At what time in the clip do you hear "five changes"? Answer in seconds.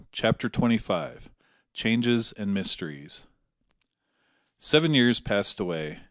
0.79-2.31